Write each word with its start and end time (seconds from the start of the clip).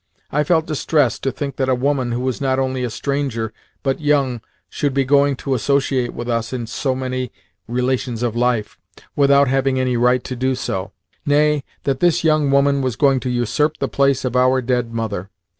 I 0.31 0.43
felt 0.43 0.65
distressed 0.65 1.21
to 1.21 1.31
think 1.31 1.57
that 1.57 1.69
a 1.69 1.75
woman 1.75 2.11
who 2.11 2.21
was 2.21 2.41
not 2.41 2.57
only 2.57 2.83
a 2.83 2.89
stranger 2.89 3.53
but 3.83 4.01
young 4.01 4.41
should 4.67 4.95
be 4.95 5.05
going 5.05 5.35
to 5.35 5.53
associate 5.53 6.11
with 6.15 6.27
us 6.27 6.51
in 6.51 6.65
so 6.65 6.95
many 6.95 7.31
relations 7.67 8.23
of 8.23 8.35
life, 8.35 8.79
without 9.15 9.47
having 9.47 9.79
any 9.79 9.97
right 9.97 10.23
to 10.23 10.35
do 10.35 10.55
so 10.55 10.91
nay, 11.23 11.63
that 11.83 11.99
this 11.99 12.23
young 12.23 12.49
woman 12.49 12.81
was 12.81 12.95
going 12.95 13.19
to 13.19 13.29
usurp 13.29 13.77
the 13.77 13.87
place 13.87 14.25
of 14.25 14.35
our 14.35 14.59
dead 14.59 14.91
mother. 14.91 15.29